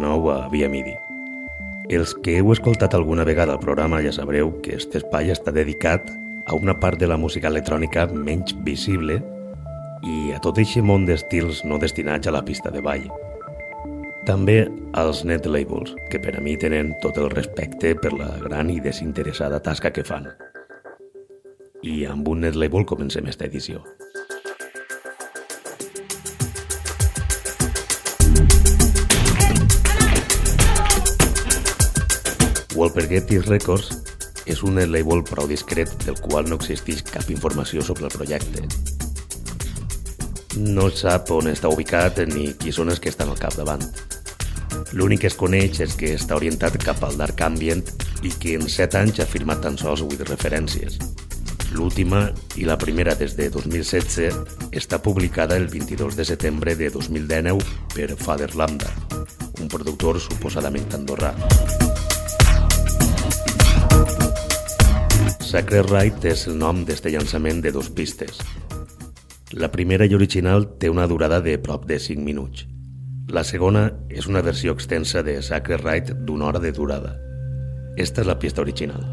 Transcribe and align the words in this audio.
nou 0.03 0.29
a 0.31 0.49
Via 0.51 0.67
Midi. 0.69 0.93
Els 1.91 2.13
que 2.23 2.37
heu 2.39 2.51
escoltat 2.53 2.95
alguna 2.95 3.25
vegada 3.27 3.55
el 3.55 3.63
programa 3.63 4.01
ja 4.03 4.11
sabreu 4.15 4.51
que 4.63 4.75
aquest 4.75 4.95
espai 4.99 5.31
està 5.31 5.51
dedicat 5.55 6.11
a 6.45 6.55
una 6.55 6.75
part 6.79 6.99
de 6.99 7.07
la 7.07 7.19
música 7.19 7.51
electrònica 7.51 8.07
menys 8.11 8.55
visible 8.67 9.19
i 10.03 10.33
a 10.35 10.39
tot 10.43 10.59
aquest 10.59 10.83
món 10.83 11.07
d'estils 11.07 11.63
no 11.67 11.79
destinats 11.79 12.27
a 12.27 12.35
la 12.35 12.43
pista 12.43 12.71
de 12.71 12.83
ball. 12.83 13.07
També 14.27 14.61
als 14.99 15.23
net 15.27 15.47
labels, 15.47 15.95
que 16.11 16.19
per 16.23 16.37
a 16.37 16.43
mi 16.43 16.55
tenen 16.59 16.93
tot 17.03 17.19
el 17.19 17.29
respecte 17.31 17.95
per 17.99 18.13
la 18.15 18.31
gran 18.43 18.71
i 18.71 18.79
desinteressada 18.83 19.59
tasca 19.63 19.91
que 19.91 20.05
fan. 20.07 20.31
I 21.83 22.05
amb 22.07 22.27
un 22.31 22.43
net 22.47 22.55
label 22.55 22.87
comencem 22.87 23.27
esta 23.27 23.47
edició. 23.51 23.83
Walpergetti 32.73 33.37
Records 33.37 33.91
és 34.49 34.63
un 34.65 34.79
label 34.81 35.21
prou 35.27 35.45
discret 35.47 35.91
del 36.07 36.17
qual 36.17 36.47
no 36.49 36.57
existeix 36.57 37.03
cap 37.05 37.29
informació 37.29 37.83
sobre 37.85 38.07
el 38.09 38.13
projecte. 38.15 38.65
No 40.57 40.89
sap 40.89 41.29
on 41.33 41.51
està 41.51 41.69
ubicat 41.69 42.23
ni 42.33 42.49
qui 42.57 42.73
són 42.73 42.89
els 42.89 43.01
que 43.01 43.13
estan 43.13 43.29
al 43.29 43.37
capdavant. 43.37 43.85
L'únic 44.93 45.23
que 45.23 45.29
es 45.29 45.37
coneix 45.37 45.79
és 45.85 45.93
que 45.97 46.15
està 46.17 46.37
orientat 46.37 46.79
cap 46.81 47.01
al 47.05 47.17
dark 47.17 47.45
ambient 47.45 47.85
i 48.25 48.33
que 48.33 48.57
en 48.57 48.65
7 48.69 48.99
anys 49.03 49.21
ha 49.21 49.29
firmat 49.29 49.61
tan 49.65 49.77
sols 49.77 50.01
8 50.05 50.25
referències. 50.31 50.97
L'última 51.73 52.27
i 52.57 52.65
la 52.69 52.77
primera 52.77 53.13
des 53.17 53.37
de 53.37 53.49
2016 53.53 54.73
està 54.73 55.01
publicada 55.01 55.57
el 55.57 55.69
22 55.69 56.17
de 56.17 56.25
setembre 56.25 56.75
de 56.77 56.89
2019 56.93 57.61
per 57.93 58.13
Father 58.17 58.53
Lambda, 58.57 58.93
un 59.61 59.69
productor 59.69 60.21
suposadament 60.21 60.89
andorrà. 60.97 61.33
Sacred 65.53 65.85
Rite 65.85 66.31
és 66.31 66.47
el 66.49 66.55
nom 66.57 66.79
d'este 66.81 67.11
llançament 67.13 67.59
de 67.61 67.69
dos 67.69 67.91
pistes. 67.93 68.39
La 69.53 69.67
primera 69.69 70.07
i 70.09 70.15
original 70.17 70.65
té 70.81 70.89
una 70.89 71.05
durada 71.05 71.37
de 71.45 71.59
prop 71.61 71.85
de 71.85 71.99
5 72.01 72.25
minuts. 72.25 72.63
La 73.29 73.43
segona 73.45 73.83
és 74.09 74.25
una 74.25 74.41
versió 74.41 74.73
extensa 74.73 75.21
de 75.21 75.35
Sacred 75.45 75.85
Rite 75.85 76.17
d'una 76.25 76.47
hora 76.49 76.63
de 76.63 76.73
durada. 76.73 77.13
Esta 78.01 78.25
és 78.25 78.31
la 78.31 78.39
pista 78.41 78.65
original. 78.65 79.05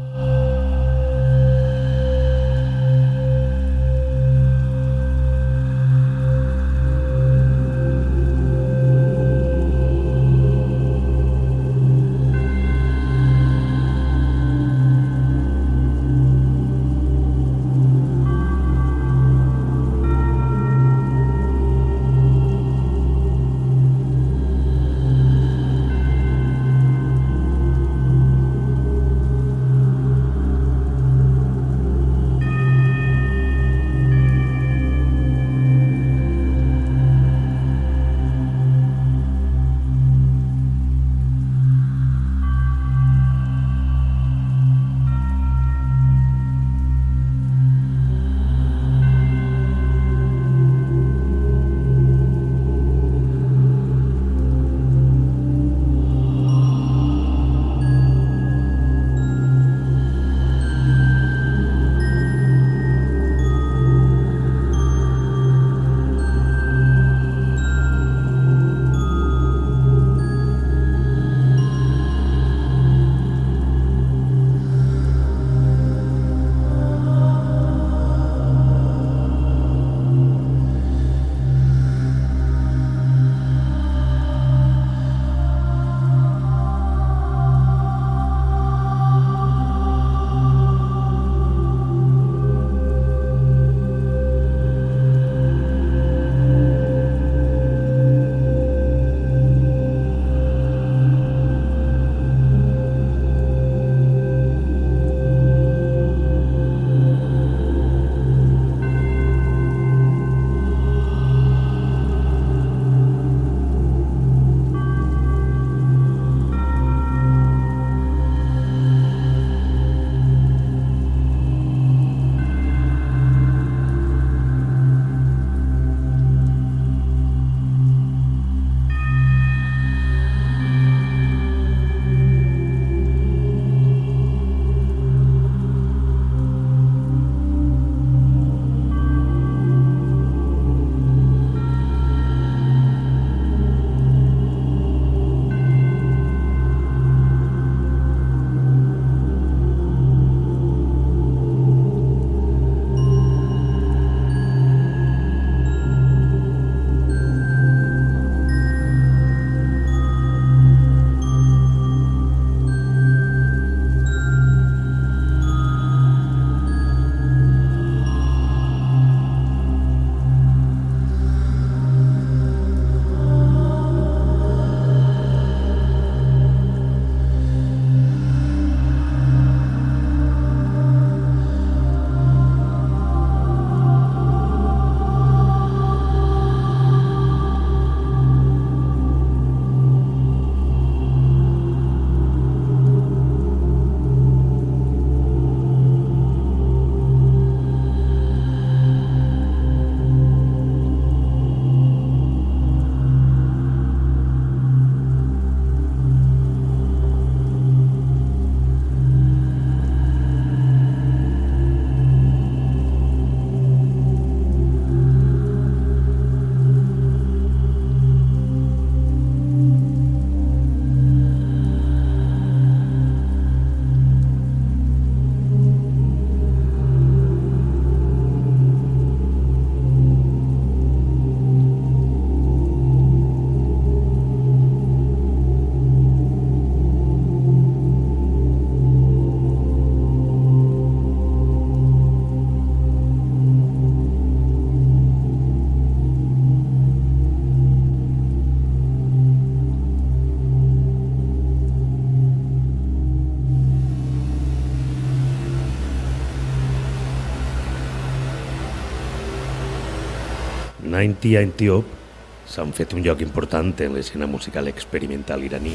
90 261.01 261.39
Antiope 261.41 261.97
s'han 262.45 262.73
fet 262.77 262.93
un 262.93 263.01
lloc 263.01 263.21
important 263.25 263.73
en 263.81 263.95
l'escena 263.95 264.27
musical 264.29 264.67
experimental 264.69 265.41
iraní. 265.43 265.73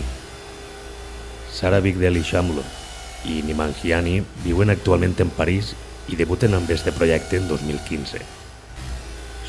Sara 1.50 1.80
Bigdeli 1.80 2.22
Shamlo 2.22 2.62
i 3.26 3.40
Niman 3.42 3.74
Hiani 3.74 4.20
viuen 4.44 4.70
actualment 4.70 5.16
en 5.24 5.32
París 5.34 5.72
i 6.06 6.18
debuten 6.20 6.54
amb 6.54 6.70
este 6.70 6.92
projecte 6.94 7.40
en 7.40 7.48
2015. 7.48 8.22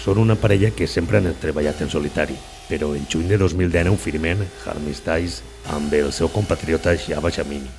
Són 0.01 0.23
una 0.23 0.39
parella 0.39 0.71
que 0.73 0.87
sempre 0.87 1.19
han 1.19 1.29
treballat 1.41 1.83
en 1.85 1.93
solitari, 1.93 2.37
però 2.71 2.95
en 2.95 3.05
juny 3.11 3.27
de 3.29 3.37
2019 3.37 4.01
firmen 4.01 4.45
Harmistais 4.65 5.41
amb 5.75 5.93
el 5.93 6.13
seu 6.13 6.31
compatriota 6.33 6.95
Shaba 6.95 7.29
Shamini. 7.29 7.69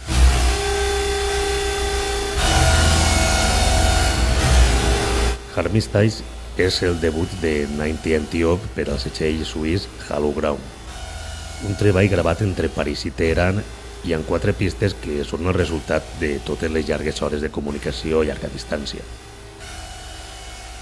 Harmistais 5.59 6.23
és 6.59 6.83
el 6.83 6.99
debut 7.01 7.31
de 7.41 7.69
90 7.71 8.17
Antiope 8.19 8.67
per 8.75 8.89
al 8.91 8.99
setxell 8.99 9.45
suís 9.47 9.85
Halo 10.09 10.33
Ground, 10.35 10.63
un 11.69 11.77
treball 11.79 12.09
gravat 12.11 12.43
entre 12.43 12.71
París 12.75 13.05
i 13.07 13.13
Teheran 13.15 13.61
i 14.05 14.15
amb 14.15 14.27
quatre 14.27 14.55
pistes 14.59 14.97
que 14.99 15.23
són 15.27 15.47
el 15.47 15.55
resultat 15.55 16.03
de 16.19 16.33
totes 16.47 16.73
les 16.75 16.87
llargues 16.89 17.23
hores 17.23 17.45
de 17.45 17.51
comunicació 17.55 18.21
a 18.21 18.27
llarga 18.27 18.51
distància. 18.51 19.07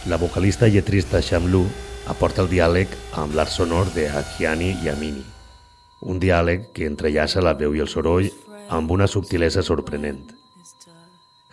La 0.08 0.16
vocalista 0.16 0.68
i 0.68 0.72
lletrista 0.72 1.20
Shamlu 1.20 1.66
aporta 2.08 2.40
el 2.44 2.48
diàleg 2.48 2.92
amb 3.20 3.36
l'art 3.36 3.52
sonor 3.52 3.92
de 3.92 4.06
Ahiani 4.08 4.70
i 4.80 4.88
Amini, 4.88 5.24
un 6.08 6.20
diàleg 6.22 6.70
que 6.72 6.88
entrellaça 6.88 7.44
la 7.44 7.52
veu 7.58 7.76
i 7.76 7.84
el 7.84 7.90
soroll 7.92 8.30
amb 8.72 8.96
una 8.96 9.10
subtilesa 9.10 9.64
sorprenent. 9.66 10.24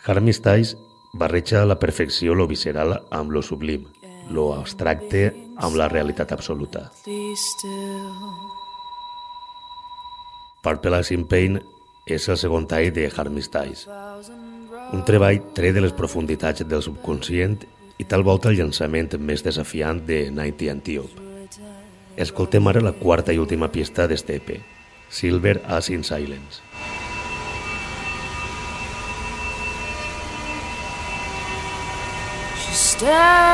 Harmistais 0.08 0.78
barreja 1.14 1.62
a 1.64 1.68
la 1.68 1.80
perfecció 1.80 2.34
lo 2.34 2.48
visceral 2.48 3.02
amb 3.12 3.36
lo 3.36 3.44
sublim, 3.44 3.84
lo 4.30 4.54
abstracte 4.56 5.26
amb 5.58 5.76
la 5.76 5.90
realitat 5.92 6.32
absoluta. 6.32 6.90
Purple 10.64 11.02
in 11.12 11.26
Pain 11.28 11.60
és 12.08 12.28
el 12.30 12.38
segon 12.40 12.68
tall 12.68 12.92
de 12.96 13.10
Harmistais, 13.10 13.88
un 14.94 15.04
treball 15.08 15.42
tret 15.56 15.76
de 15.76 15.84
les 15.84 15.96
profunditats 15.96 16.64
del 16.68 16.84
subconscient 16.84 17.60
i 18.00 18.08
tal 18.08 18.24
volta 18.24 18.50
el 18.50 18.60
llançament 18.60 19.12
més 19.20 19.44
desafiant 19.44 20.02
de 20.08 20.30
Nighty 20.32 20.70
Antiope. 20.70 21.30
Escoltem 22.16 22.68
ara 22.70 22.84
la 22.84 22.94
quarta 22.94 23.34
i 23.34 23.42
última 23.42 23.72
pista 23.74 24.08
d'este 24.08 24.38
EP, 24.38 24.60
Silver 25.10 25.62
As 25.68 25.90
in 25.90 26.04
Silence. 26.04 26.62
down. 33.04 33.54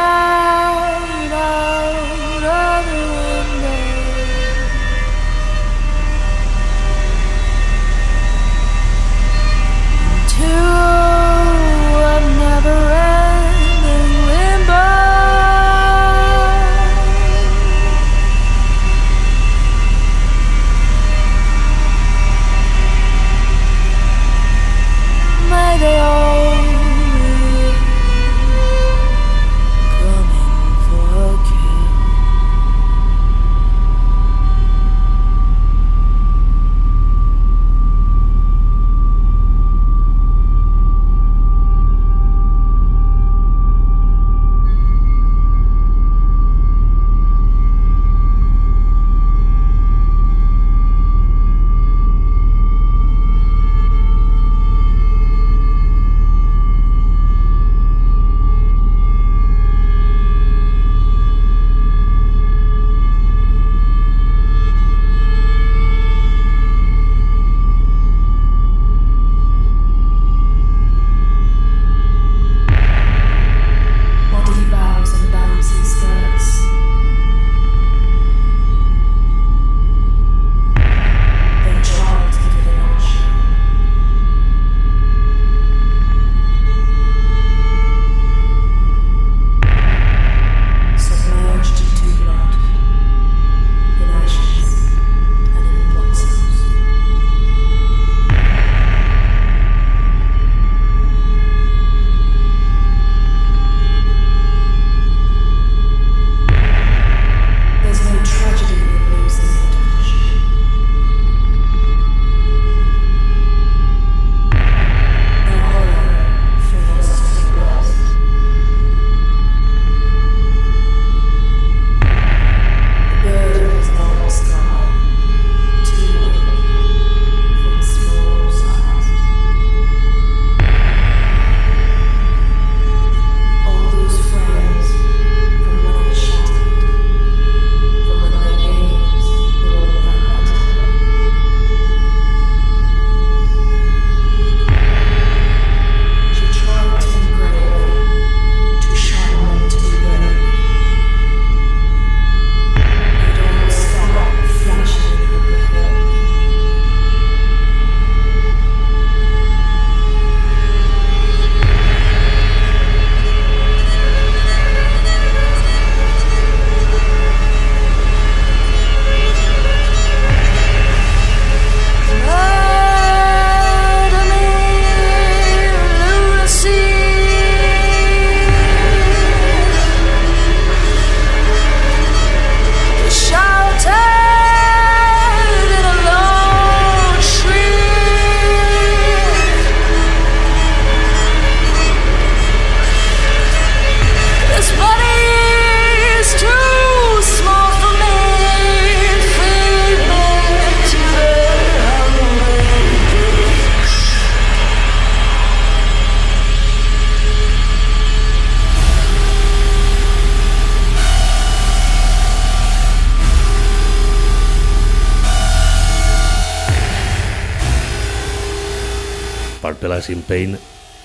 Appalachian 220.00 220.22
Pain 220.24 220.54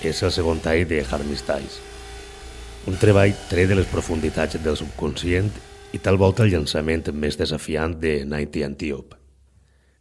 és 0.07 0.21
el 0.23 0.31
segon 0.31 0.61
tall 0.63 0.85
de 0.87 1.01
Harmistice. 1.03 1.81
Un 2.87 2.95
treball 2.95 3.33
tret 3.49 3.67
de 3.67 3.75
les 3.75 3.89
profunditats 3.91 4.55
del 4.63 4.77
subconscient 4.79 5.49
i 5.91 5.99
tal 5.99 6.15
volta 6.21 6.45
el 6.45 6.53
llançament 6.53 7.03
més 7.11 7.35
desafiant 7.35 7.97
de 7.99 8.21
Nighty 8.23 8.63
Antiope. 8.63 9.17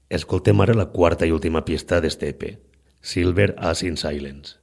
Escoltem 0.07 0.63
ara 0.63 0.79
la 0.79 0.87
quarta 0.95 1.27
i 1.27 1.35
última 1.35 1.65
pista 1.67 1.99
d'este 1.99 2.31
EP, 2.31 2.45
Silver 3.03 3.57
As 3.59 3.83
in 3.83 3.99
Silence. 3.99 4.61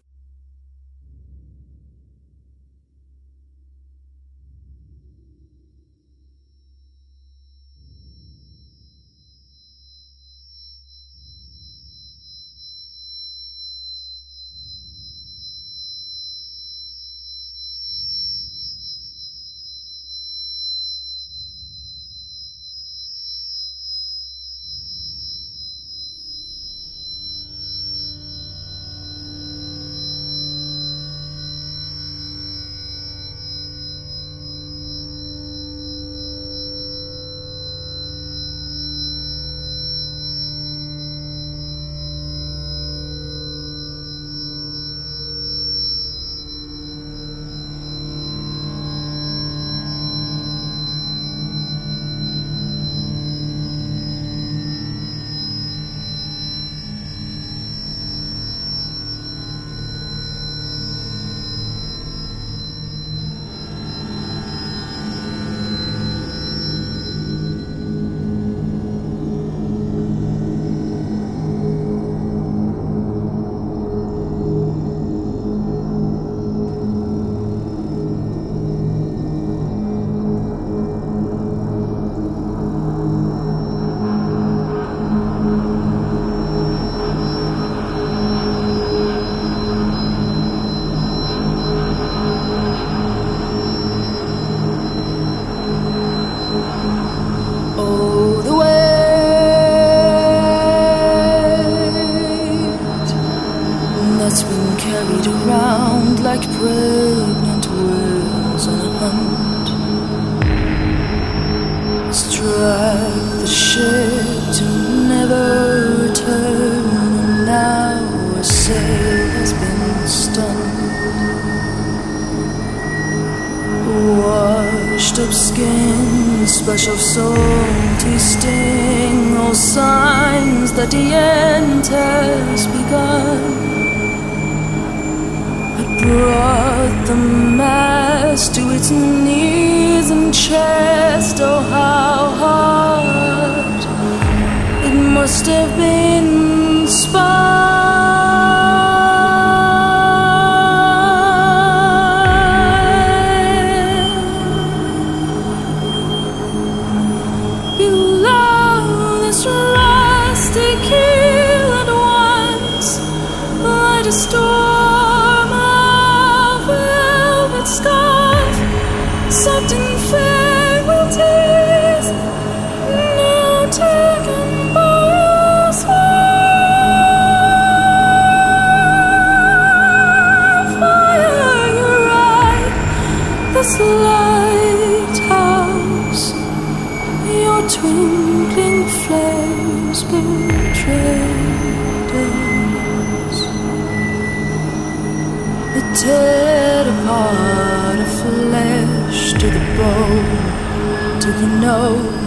you 201.41 201.47
know. 201.47 202.20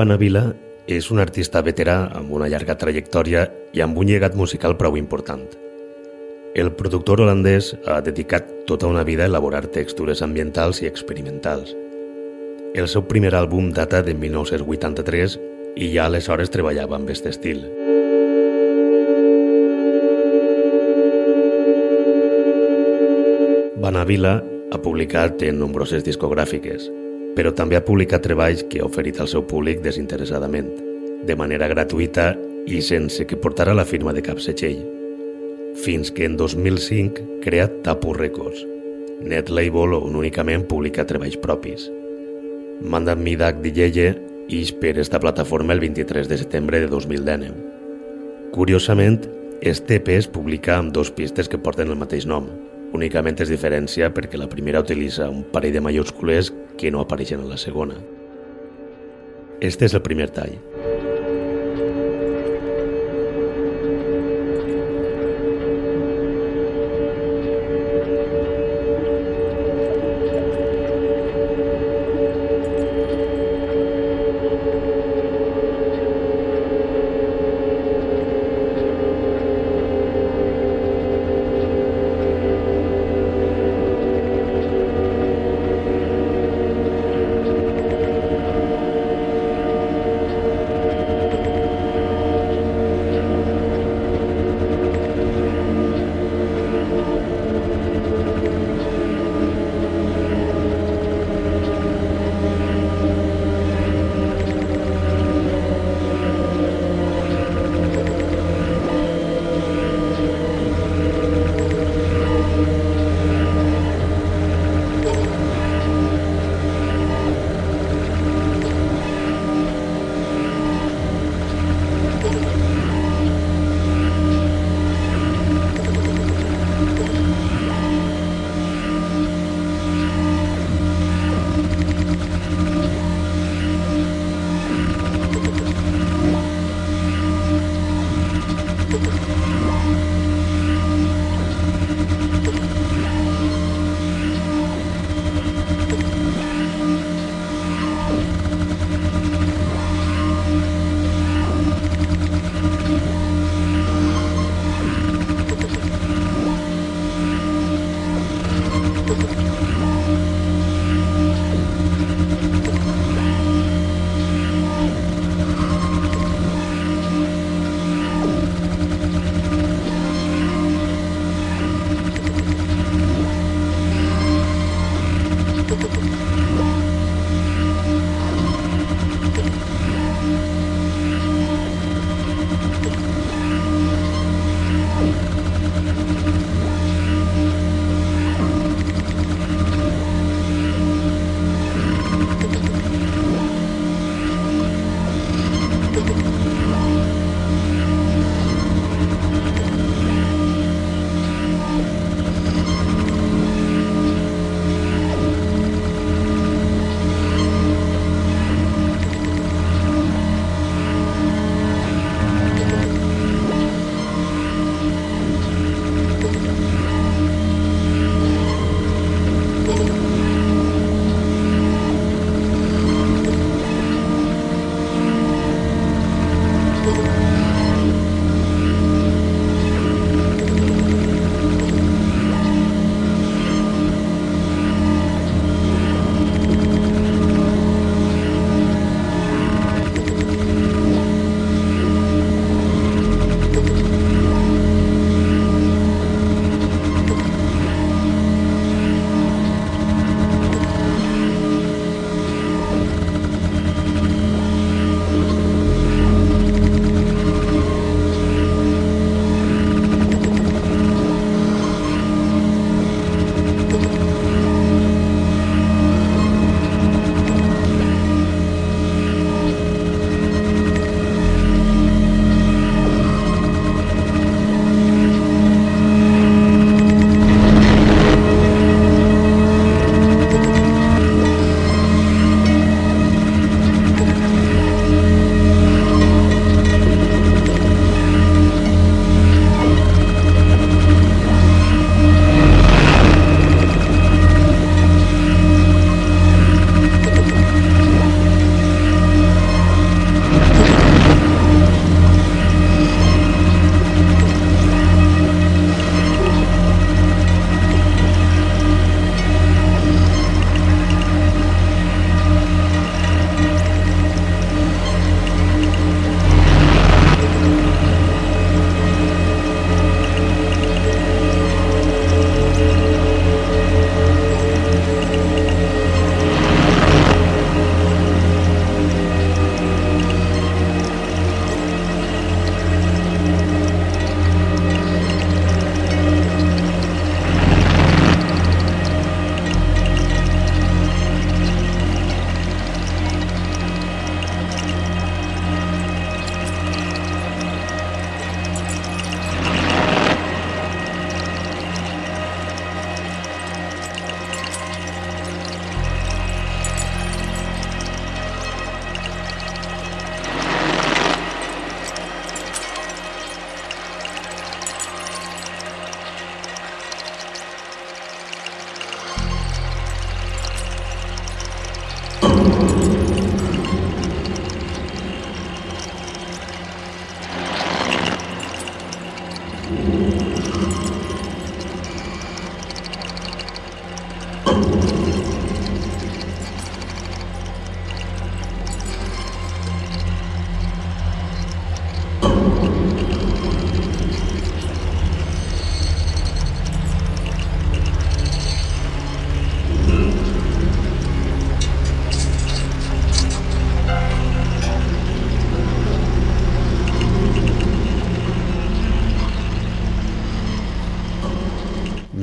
Banavila 0.00 0.46
és 0.88 1.10
un 1.12 1.18
artista 1.20 1.60
veterà 1.60 1.94
amb 2.16 2.30
una 2.32 2.46
llarga 2.48 2.72
trajectòria 2.80 3.42
i 3.76 3.82
amb 3.84 3.98
un 4.00 4.08
llegat 4.08 4.36
musical 4.38 4.72
prou 4.80 4.94
important. 4.96 5.42
El 6.56 6.70
productor 6.78 7.20
holandès 7.20 7.74
ha 7.84 7.98
dedicat 8.06 8.46
tota 8.70 8.88
una 8.88 9.02
vida 9.04 9.26
a 9.26 9.28
elaborar 9.28 9.66
textures 9.74 10.22
ambientals 10.24 10.80
i 10.80 10.88
experimentals. 10.88 11.74
El 12.72 12.88
seu 12.88 13.04
primer 13.10 13.34
àlbum 13.36 13.68
data 13.76 14.00
de 14.06 14.14
1983 14.14 15.36
i 15.76 15.90
ja 15.92 16.06
aleshores 16.08 16.54
treballava 16.54 16.96
amb 16.96 17.04
aquest 17.10 17.28
estil. 17.28 17.66
Banavila 23.84 24.38
ha 24.72 24.80
publicat 24.80 25.44
en 25.44 25.60
nombroses 25.60 26.08
discogràfiques, 26.08 26.88
però 27.36 27.54
també 27.56 27.78
ha 27.78 27.84
publicat 27.84 28.24
treballs 28.26 28.64
que 28.70 28.80
ha 28.80 28.88
oferit 28.88 29.20
al 29.20 29.28
seu 29.30 29.46
públic 29.46 29.82
desinteressadament, 29.84 30.70
de 31.26 31.36
manera 31.36 31.68
gratuïta 31.68 32.32
i 32.66 32.80
sense 32.84 33.26
que 33.26 33.38
portara 33.40 33.76
la 33.76 33.88
firma 33.88 34.12
de 34.16 34.24
cap 34.24 34.40
setxell 34.40 34.80
fins 35.74 36.10
que 36.10 36.24
en 36.24 36.36
2005 36.36 37.40
crea 37.42 37.68
Tapu 37.82 38.12
Records, 38.12 38.66
net 39.22 39.50
label 39.50 39.94
on 39.96 40.16
únicament 40.16 40.66
publica 40.68 41.06
treballs 41.06 41.38
propis. 41.40 41.88
Mandat 42.80 43.20
Midak 43.20 43.60
Dijeye 43.64 44.14
ix 44.50 44.72
per 44.72 44.96
esta 44.98 45.20
plataforma 45.20 45.72
el 45.76 45.80
23 45.80 46.28
de 46.28 46.38
setembre 46.40 46.80
de 46.80 46.88
2019. 46.88 47.54
Curiosament, 48.52 49.28
este 49.60 50.00
EP 50.00 50.08
es 50.16 50.26
publica 50.26 50.76
amb 50.78 50.92
dos 50.92 51.12
pistes 51.12 51.48
que 51.48 51.60
porten 51.60 51.92
el 51.92 52.00
mateix 52.00 52.26
nom. 52.26 52.48
Únicament 52.92 53.38
es 53.40 53.50
diferencia 53.52 54.10
perquè 54.14 54.38
la 54.38 54.48
primera 54.50 54.80
utilitza 54.82 55.28
un 55.30 55.44
parell 55.52 55.76
de 55.76 55.84
mayúscules 55.84 56.52
que 56.76 56.90
no 56.90 57.04
apareixen 57.04 57.40
en 57.40 57.48
la 57.48 57.58
segona. 57.58 58.00
Este 59.60 59.86
és 59.86 59.94
el 59.94 60.02
primer 60.02 60.30
tall. 60.34 60.56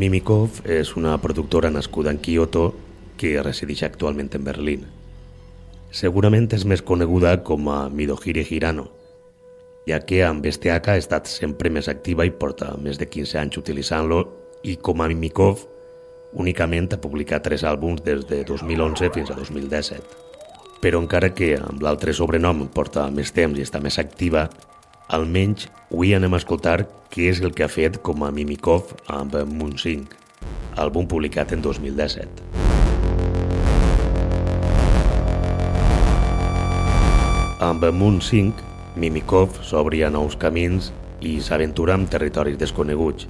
Mimikov 0.08 0.62
és 0.64 0.94
una 0.96 1.18
productora 1.20 1.68
nascuda 1.68 2.14
en 2.14 2.20
Kyoto 2.24 2.70
que 3.20 3.42
resideix 3.44 3.82
actualment 3.84 4.30
en 4.38 4.46
Berlín. 4.46 4.86
Segurament 5.92 6.48
és 6.56 6.64
més 6.64 6.80
coneguda 6.80 7.34
com 7.44 7.68
a 7.68 7.90
Midohiri 7.92 8.46
Hirano, 8.48 8.86
ja 9.84 10.00
que 10.00 10.22
amb 10.24 10.48
STH 10.48 10.94
ha 10.94 10.96
estat 11.02 11.28
sempre 11.28 11.68
més 11.68 11.90
activa 11.92 12.24
i 12.24 12.32
porta 12.32 12.70
més 12.80 12.96
de 13.02 13.10
15 13.12 13.42
anys 13.42 13.60
utilitzant-lo 13.60 14.22
i 14.64 14.78
com 14.80 15.04
a 15.04 15.10
Mimikov 15.12 15.66
únicament 16.40 16.88
ha 16.96 17.02
publicat 17.04 17.44
tres 17.44 17.68
àlbums 17.68 18.00
des 18.08 18.24
de 18.32 18.46
2011 18.48 19.12
fins 19.12 19.36
a 19.36 19.36
2017. 19.36 20.00
Però 20.80 21.04
encara 21.04 21.34
que 21.36 21.58
amb 21.60 21.84
l'altre 21.84 22.16
sobrenom 22.16 22.70
porta 22.72 23.10
més 23.12 23.36
temps 23.36 23.60
i 23.60 23.68
està 23.68 23.84
més 23.84 24.00
activa, 24.00 24.48
almenys 25.08 25.70
avui 25.88 26.12
anem 26.16 26.34
a 26.36 26.40
escoltar 26.42 26.82
què 27.14 27.30
és 27.32 27.40
el 27.40 27.54
que 27.56 27.64
ha 27.64 27.72
fet 27.72 28.02
com 28.04 28.26
a 28.28 28.32
Mimikov 28.36 28.92
amb 29.08 29.38
Moon 29.48 29.78
5, 29.80 30.18
àlbum 30.76 31.08
publicat 31.08 31.54
en 31.56 31.64
2017. 31.64 32.44
Amb 37.64 37.88
Moon 37.96 38.20
5 38.22 39.00
Mimikov 39.00 39.62
s'obri 39.64 40.04
a 40.04 40.12
nous 40.12 40.36
camins 40.42 40.92
i 41.22 41.38
s'aventura 41.42 41.96
amb 41.96 42.10
territoris 42.12 42.60
desconeguts, 42.60 43.30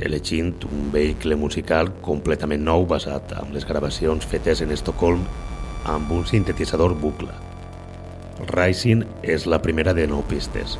elegint 0.00 0.64
un 0.70 0.88
vehicle 0.94 1.36
musical 1.36 1.92
completament 2.00 2.64
nou 2.64 2.88
basat 2.88 3.36
en 3.42 3.52
les 3.54 3.68
gravacions 3.68 4.24
fetes 4.24 4.64
en 4.64 4.72
Estocolm 4.72 5.28
amb 5.84 6.12
un 6.16 6.26
sintetitzador 6.26 6.96
bucle. 6.96 7.49
Rising 8.48 9.04
és 9.22 9.46
la 9.46 9.60
primera 9.62 9.94
de 9.96 10.06
nou 10.10 10.24
pistes. 10.30 10.78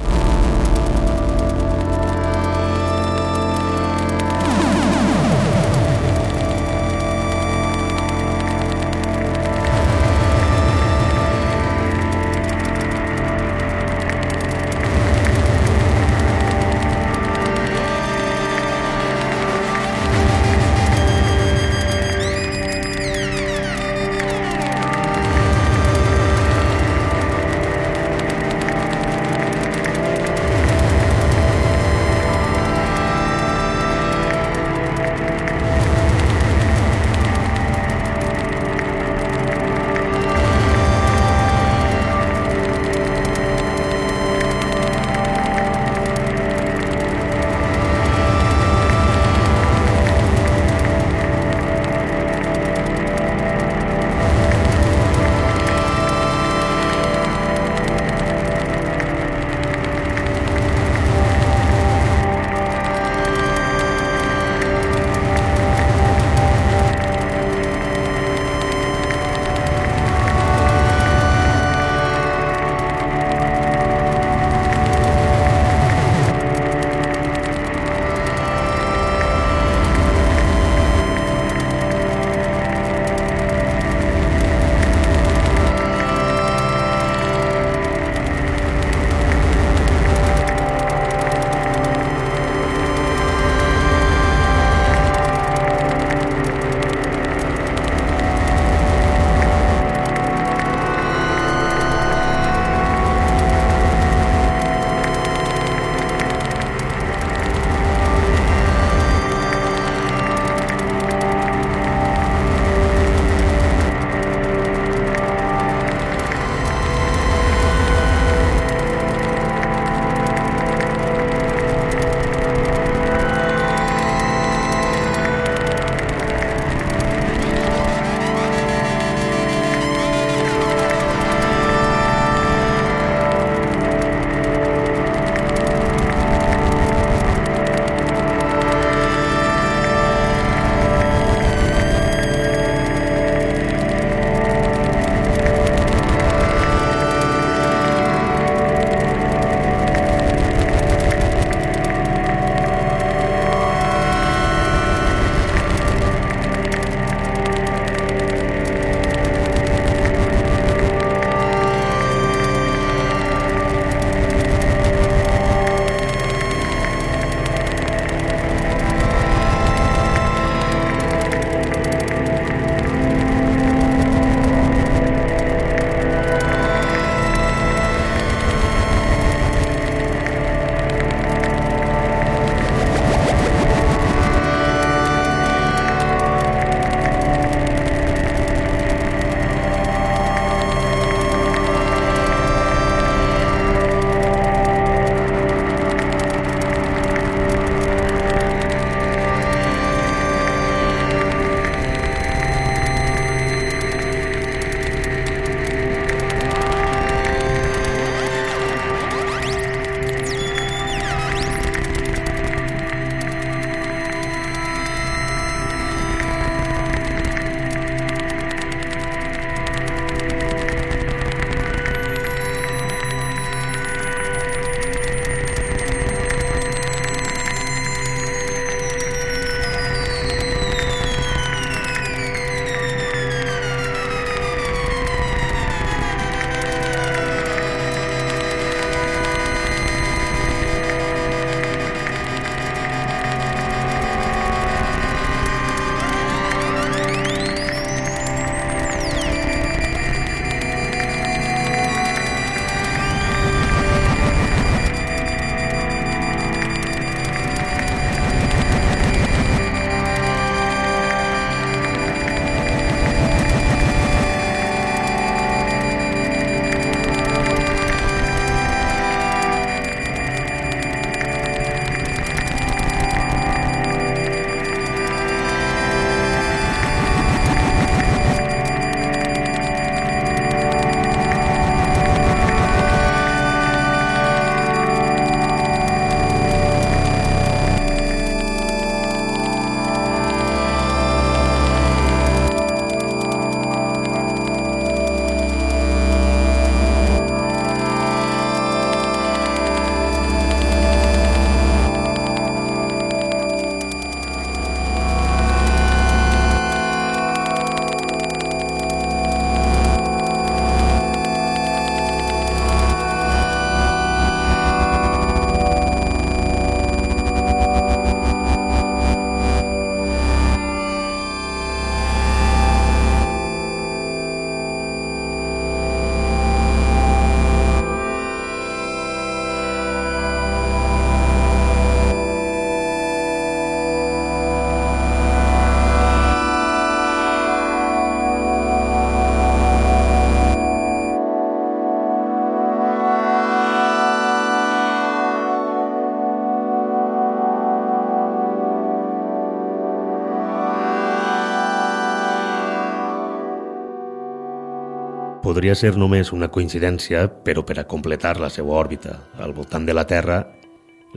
Podria 355.50 355.74
ser 355.74 355.96
només 355.98 356.28
una 356.30 356.46
coincidència, 356.54 357.24
però 357.42 357.64
per 357.66 357.74
a 357.80 357.84
completar 357.90 358.36
la 358.38 358.52
seva 358.54 358.76
òrbita 358.78 359.16
al 359.42 359.50
voltant 359.50 359.82
de 359.88 359.96
la 359.96 360.04
Terra, 360.06 360.36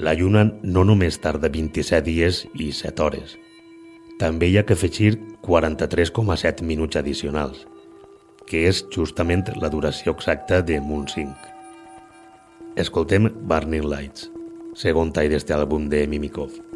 la 0.02 0.16
Lluna 0.18 0.42
no 0.64 0.82
només 0.90 1.20
tarda 1.22 1.52
27 1.54 2.02
dies 2.08 2.40
i 2.58 2.72
7 2.74 3.04
hores. 3.06 3.36
També 4.18 4.50
hi 4.50 4.58
ha 4.58 4.66
que 4.66 4.74
afegir 4.74 5.12
43,7 5.46 6.66
minuts 6.66 6.98
addicionals, 6.98 7.62
que 8.50 8.66
és 8.72 8.82
justament 8.98 9.54
la 9.62 9.70
duració 9.70 10.18
exacta 10.18 10.64
de 10.66 10.82
Moon 10.82 11.06
5. 11.14 11.30
Escoltem 12.88 13.30
Burning 13.38 13.86
Lights, 13.86 14.32
segon 14.74 15.14
tall 15.14 15.30
d'este 15.30 15.54
àlbum 15.54 15.92
de 15.94 16.08
Mimikov. 16.10 16.73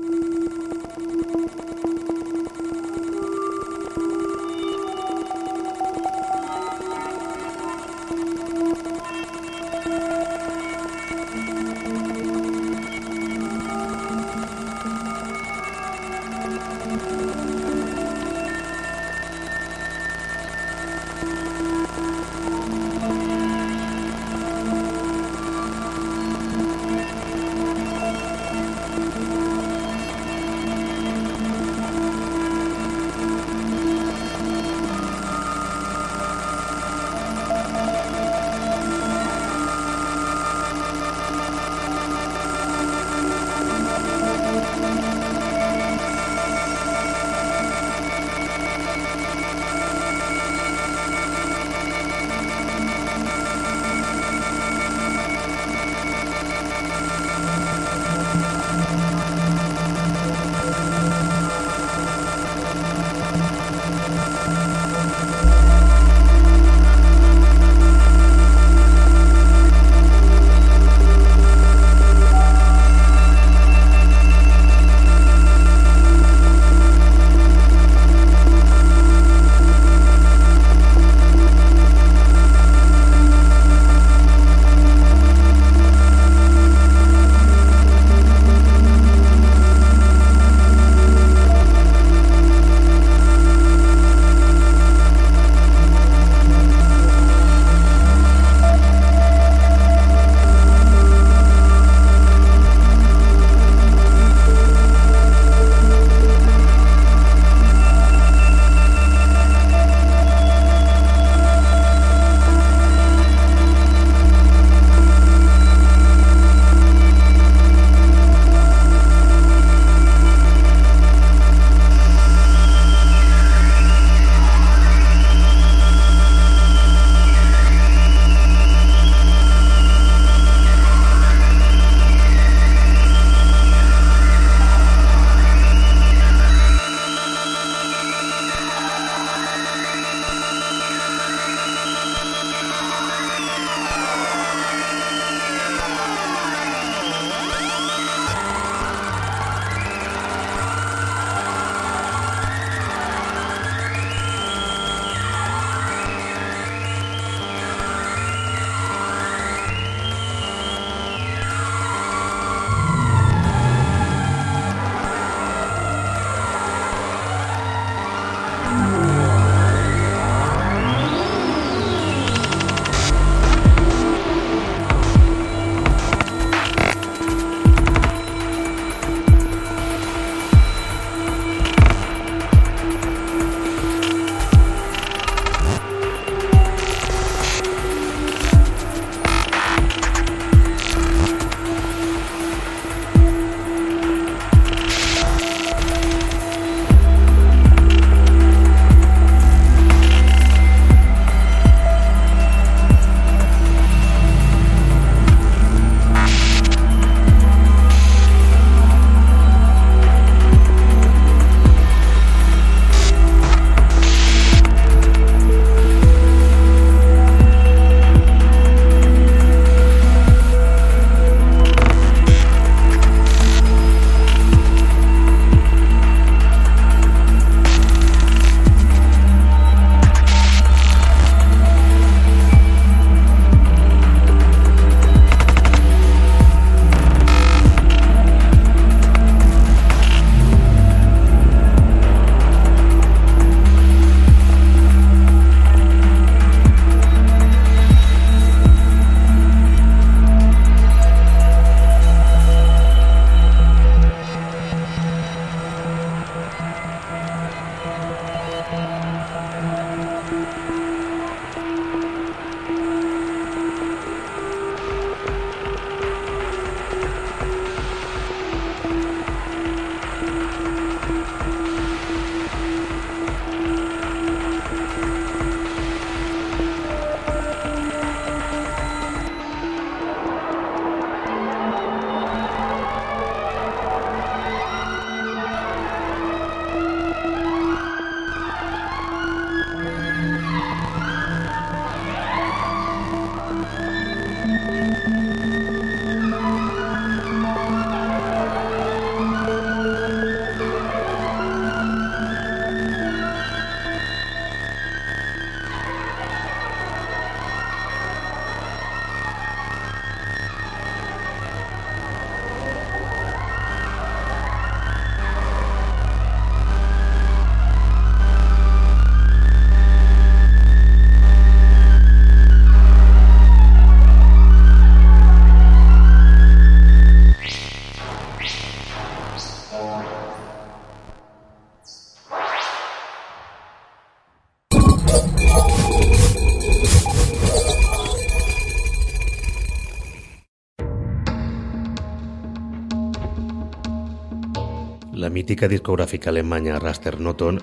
Mítica 345.48 345.70
discogràfica 345.72 346.28
alemanya 346.28 346.76
Raster 346.76 347.22
Noton 347.24 347.62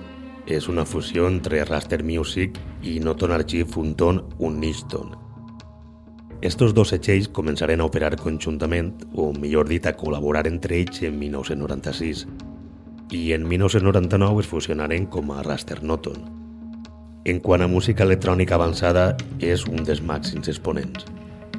és 0.49 0.65
una 0.71 0.87
fusió 0.89 1.27
entre 1.29 1.59
Raster 1.69 1.99
Music 2.01 2.57
i 2.81 2.95
Noton 2.97 3.29
Archive 3.35 3.77
Unton 3.77 4.23
Unnichton. 4.39 5.11
Estos 6.41 6.73
dos 6.73 6.89
setxells 6.89 7.29
començaren 7.29 7.83
a 7.83 7.85
operar 7.85 8.15
conjuntament, 8.17 8.89
o 9.13 9.29
millor 9.37 9.69
dit, 9.69 9.85
a 9.85 9.93
col·laborar 9.93 10.47
entre 10.49 10.79
ells 10.79 11.03
en 11.05 11.19
1996, 11.21 12.25
i 13.13 13.21
en 13.37 13.45
1999 13.45 14.41
es 14.41 14.49
fusionaren 14.49 15.05
com 15.05 15.29
a 15.29 15.43
Raster 15.45 15.83
Noton. 15.83 16.25
En 17.23 17.37
quant 17.37 17.61
a 17.61 17.69
música 17.69 18.01
electrònica 18.01 18.57
avançada, 18.57 19.11
és 19.37 19.69
un 19.69 19.85
dels 19.85 20.01
màxims 20.01 20.49
exponents. 20.49 21.05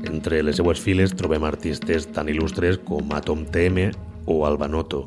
Entre 0.03 0.43
les 0.43 0.59
seues 0.59 0.83
files 0.83 1.15
trobem 1.15 1.47
artistes 1.47 2.11
tan 2.11 2.27
il·lustres 2.27 2.83
com 2.83 3.15
Atom 3.15 3.47
TM 3.47 3.93
o 4.27 4.43
Albanoto, 4.43 5.07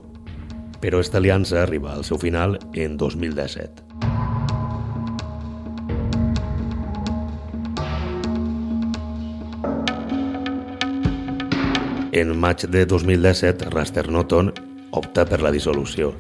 però 0.80 1.00
esta 1.00 1.18
aliança 1.18 1.62
arriba 1.64 1.94
al 1.94 2.04
seu 2.04 2.18
final 2.18 2.58
en 2.74 2.98
2017. 2.98 3.90
En 12.12 12.34
maig 12.36 12.66
de 12.68 12.86
2017, 12.86 13.70
Raster 13.70 14.10
Noton 14.10 14.50
opta 14.92 15.24
per 15.30 15.44
la 15.46 15.52
dissolució. 15.54 16.16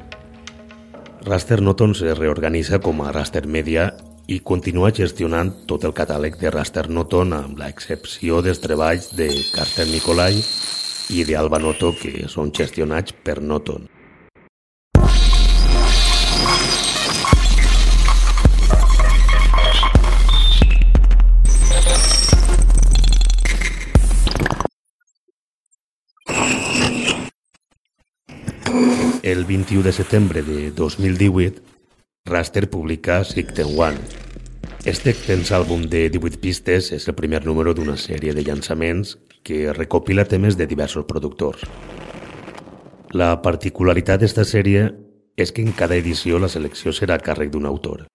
Raster 1.25 1.59
Noton 1.65 1.95
se 1.97 2.13
reorganitza 2.13 2.79
com 2.79 3.01
a 3.01 3.11
Raster 3.11 3.47
Media 3.47 3.89
i 4.29 4.39
continua 4.45 4.93
gestionant 4.95 5.51
tot 5.67 5.83
el 5.89 5.95
catàleg 5.97 6.37
de 6.39 6.53
Raster 6.53 6.85
Noton 6.93 7.33
amb 7.33 7.59
l'excepció 7.59 8.43
dels 8.45 8.61
treballs 8.63 9.09
de 9.17 9.31
Carter 9.51 9.89
Nicolai 9.89 10.37
i 11.09 11.25
d'Alba 11.25 11.59
Noto 11.59 11.95
que 11.97 12.29
són 12.29 12.53
gestionats 12.55 13.15
per 13.25 13.41
Noton. 13.41 13.89
El 29.29 29.45
21 29.45 29.83
de 29.83 29.91
setembre 29.91 30.41
de 30.41 30.71
2018, 30.71 31.61
Raster 32.25 32.67
publica 32.67 33.23
Sicten 33.23 33.67
One. 33.77 33.99
Este 34.85 35.11
extens 35.11 35.51
àlbum 35.53 35.83
de 35.85 36.07
18 36.09 36.41
pistes 36.41 36.89
és 36.97 37.05
el 37.05 37.13
primer 37.13 37.43
número 37.45 37.75
d'una 37.77 37.93
sèrie 38.01 38.33
de 38.33 38.41
llançaments 38.41 39.19
que 39.45 39.69
recopila 39.77 40.25
temes 40.25 40.57
de 40.57 40.65
diversos 40.65 41.05
productors. 41.05 41.61
La 43.13 43.35
particularitat 43.45 44.25
d'esta 44.25 44.47
sèrie 44.49 44.87
és 45.37 45.53
que 45.53 45.61
en 45.61 45.77
cada 45.77 46.01
edició 46.01 46.41
la 46.41 46.49
selecció 46.49 46.89
serà 46.89 47.21
a 47.21 47.21
càrrec 47.21 47.53
d'un 47.53 47.69
autor. 47.69 48.07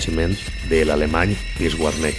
Bogus 0.00 0.04
Strachment 0.04 0.36
de 0.68 0.84
l'alemany 0.84 1.36
Chris 1.56 1.74
Warneck, 1.78 2.16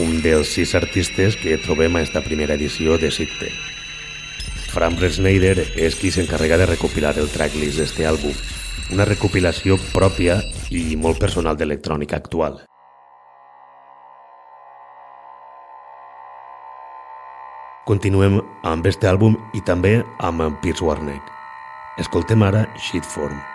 un 0.00 0.22
dels 0.22 0.48
sis 0.48 0.74
artistes 0.74 1.36
que 1.36 1.58
trobem 1.58 1.96
a 1.96 2.00
esta 2.00 2.22
primera 2.22 2.54
edició 2.54 2.96
de 2.98 3.10
Sitte. 3.10 3.50
Fran 4.72 4.96
Schneider 4.96 5.66
és 5.76 5.94
qui 5.94 6.10
s'encarrega 6.10 6.56
de 6.56 6.66
recopilar 6.66 7.18
el 7.18 7.28
tracklist 7.28 7.76
d'este 7.76 8.06
àlbum, 8.08 8.32
una 8.92 9.04
recopilació 9.04 9.76
pròpia 9.92 10.40
i 10.70 10.96
molt 10.96 11.20
personal 11.20 11.56
d'electrònica 11.56 12.16
actual. 12.16 12.62
Continuem 17.84 18.40
amb 18.64 18.86
este 18.86 19.10
àlbum 19.10 19.36
i 19.52 19.60
també 19.60 20.02
amb 20.20 20.60
Pierce 20.62 20.84
Warneck. 20.84 21.22
Escoltem 21.98 22.42
ara 22.42 22.64
Shitform. 22.78 23.51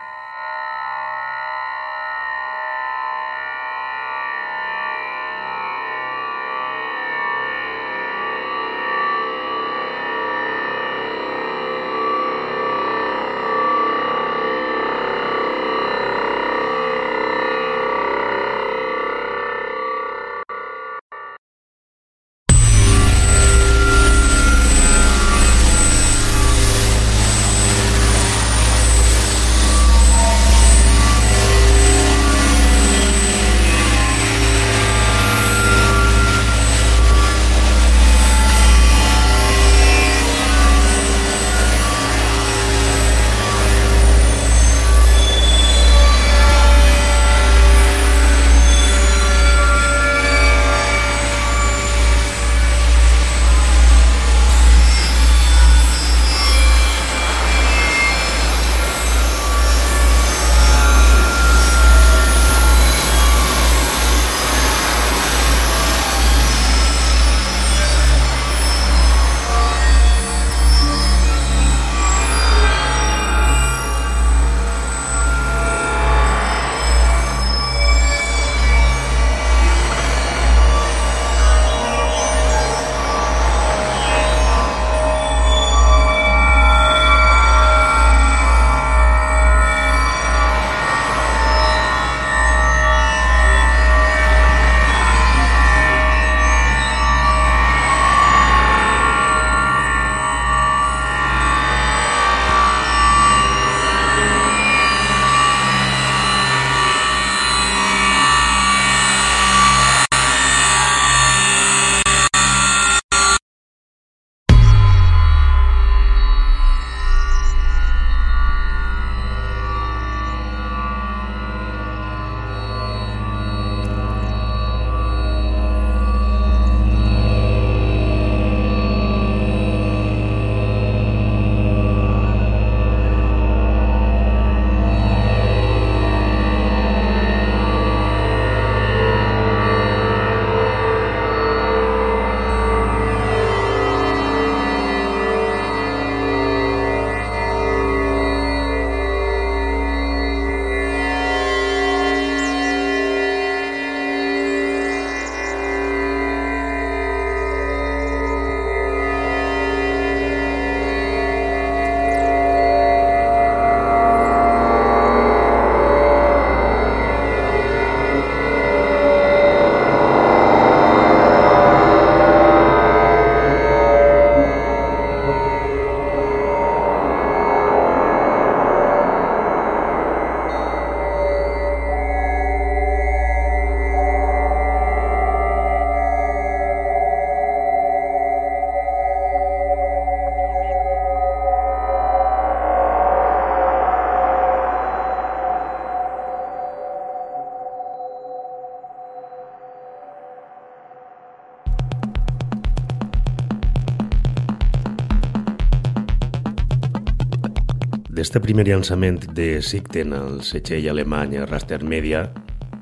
D'este 208.28 208.41
primer 208.43 208.65
llançament 208.67 209.21
de 209.38 209.61
Sigten 209.63 210.11
al 210.11 210.41
setxell 210.43 210.89
alemany 210.91 211.38
Raster 211.47 211.78
Media, 211.88 212.25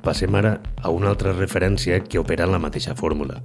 passem 0.01 0.33
ara 0.39 0.55
a 0.81 0.89
una 0.89 1.11
altra 1.11 1.35
referència 1.35 1.99
que 2.01 2.17
opera 2.17 2.47
en 2.47 2.55
la 2.55 2.59
mateixa 2.63 2.95
fórmula. 2.97 3.43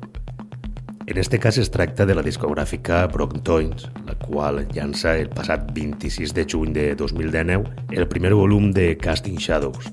En 1.04 1.20
este 1.20 1.36
cas 1.38 1.58
es 1.60 1.68
tracta 1.68 2.06
de 2.08 2.16
la 2.16 2.24
discogràfica 2.24 3.02
Brocktoins, 3.12 3.90
la 4.08 4.16
qual 4.16 4.62
llança 4.72 5.12
el 5.20 5.28
passat 5.28 5.68
26 5.76 6.32
de 6.32 6.46
juny 6.48 6.72
de 6.72 6.86
2019 6.96 7.68
el 7.92 8.08
primer 8.08 8.32
volum 8.32 8.70
de 8.72 8.94
Casting 8.96 9.36
Shadows, 9.36 9.92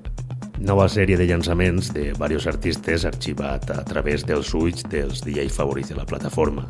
nova 0.63 0.87
sèrie 0.87 1.19
de 1.19 1.27
llançaments 1.27 1.91
de 1.91 2.13
diversos 2.13 2.47
artistes 2.53 3.03
arxivat 3.03 3.67
a 3.75 3.83
través 3.83 4.23
dels 4.23 4.53
ulls 4.55 4.87
dels 4.87 5.25
DJ 5.27 5.51
favorits 5.51 5.91
de 5.91 5.99
la 5.99 6.07
plataforma. 6.07 6.69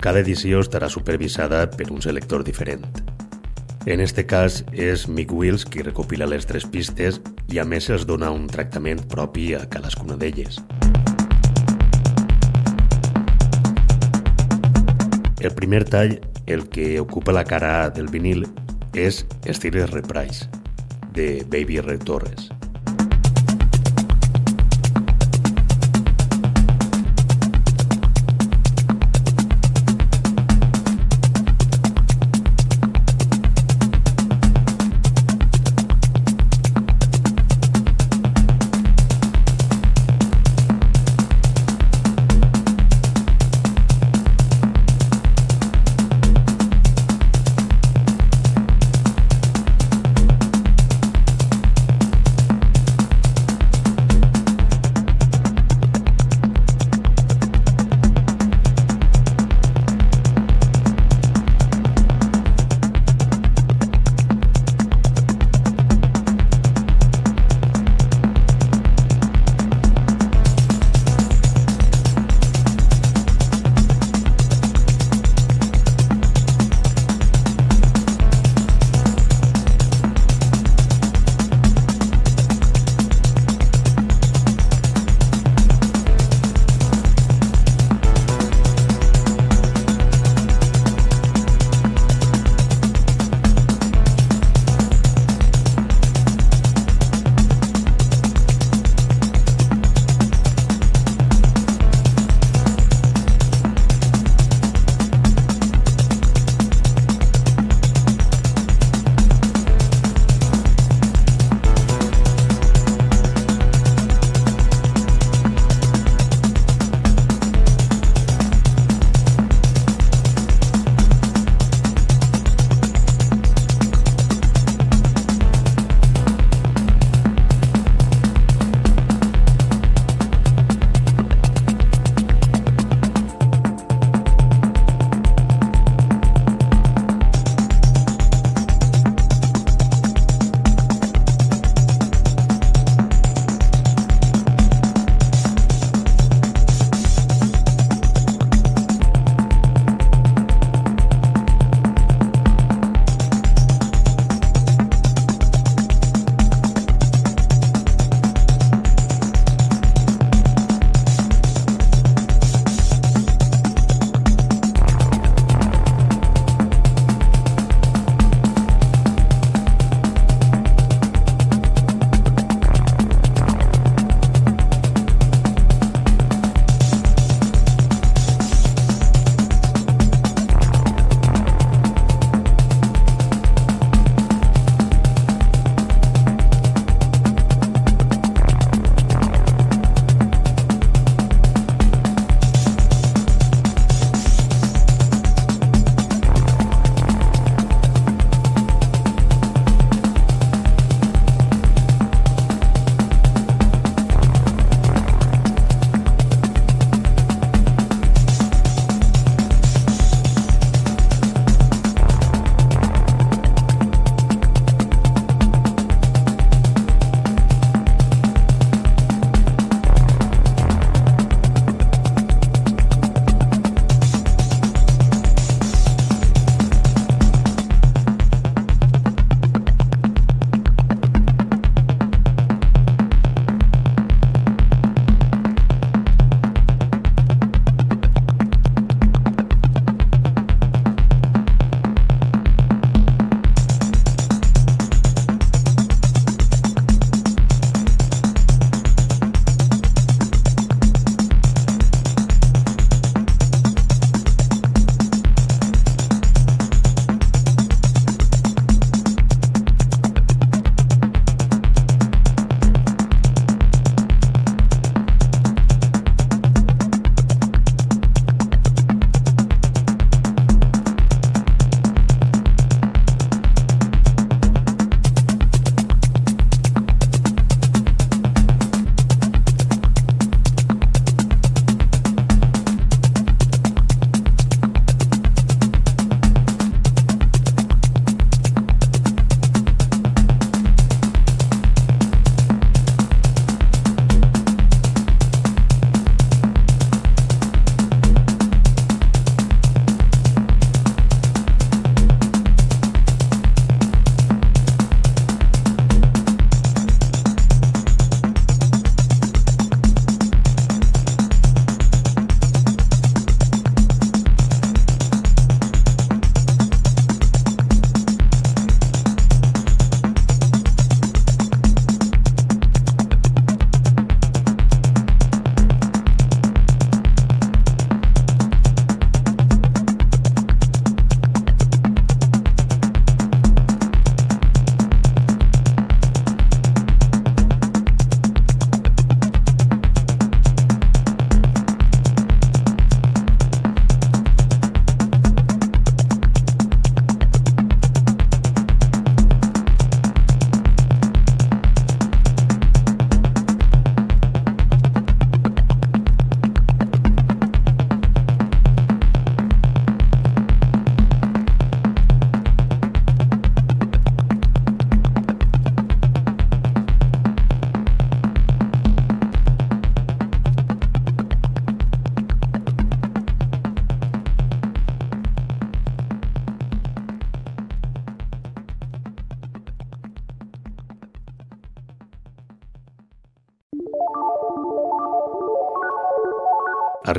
Cada 0.00 0.24
edició 0.24 0.64
estarà 0.64 0.88
supervisada 0.88 1.66
per 1.68 1.92
un 1.92 2.00
selector 2.00 2.48
diferent. 2.48 3.12
En 3.86 4.00
este 4.00 4.24
cas 4.24 4.62
és 4.72 5.02
Mick 5.12 5.32
Wills 5.32 5.66
qui 5.68 5.82
recopila 5.84 6.24
les 6.24 6.46
tres 6.48 6.64
pistes 6.64 7.18
i 7.52 7.58
a 7.60 7.66
més 7.68 7.90
els 7.92 8.06
dona 8.08 8.30
un 8.32 8.46
tractament 8.48 9.02
propi 9.12 9.50
a 9.52 9.66
cadascuna 9.68 10.16
d'elles. 10.16 10.56
El 15.44 15.52
primer 15.52 15.82
tall, 15.84 16.16
el 16.48 16.64
que 16.72 16.96
ocupa 17.02 17.36
la 17.36 17.44
cara 17.44 17.90
del 17.92 18.08
vinil, 18.08 18.46
és 18.96 19.26
Steelers 19.44 19.92
Reprise, 19.92 20.48
de 21.12 21.44
Baby 21.44 21.82
Red 21.84 22.08
Torres. 22.08 22.53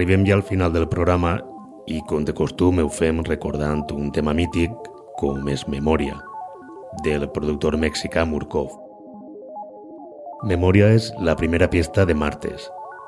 Arribem 0.06 0.24
ja 0.28 0.36
al 0.36 0.44
final 0.44 0.72
del 0.72 0.86
programa 0.86 1.40
i, 1.90 1.96
com 2.06 2.22
de 2.22 2.34
costum, 2.38 2.78
ho 2.78 2.90
fem 2.94 3.24
recordant 3.26 3.80
un 3.90 4.12
tema 4.14 4.36
mític 4.38 4.70
com 5.18 5.48
és 5.50 5.64
Memòria, 5.66 6.20
del 7.02 7.26
productor 7.34 7.74
mexicà 7.82 8.22
Murkov. 8.22 8.68
Memòria 10.46 10.92
és 10.94 11.08
la 11.18 11.34
primera 11.40 11.66
pista 11.74 12.06
de 12.06 12.14
Martes, 12.14 12.68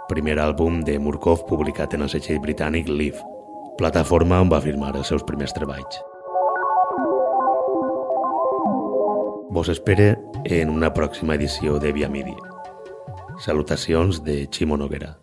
primer 0.09 0.39
àlbum 0.41 0.79
de 0.89 0.97
Murkov 0.97 1.45
publicat 1.45 1.93
en 1.93 2.07
el 2.07 2.09
setxell 2.09 2.41
britànic 2.41 2.89
Leaf, 2.89 3.21
plataforma 3.77 4.41
on 4.41 4.49
va 4.49 4.63
firmar 4.65 4.95
els 4.95 5.13
seus 5.13 5.21
primers 5.21 5.53
treballs. 5.53 6.01
Vos 9.53 9.69
espere 9.69 10.15
en 10.49 10.73
una 10.73 10.89
pròxima 10.97 11.37
edició 11.37 11.77
de 11.77 11.93
Via 11.93 12.09
Midi. 12.09 12.33
Salutacions 13.45 14.23
de 14.25 14.47
Ximo 14.49 14.81
Noguera. 14.81 15.13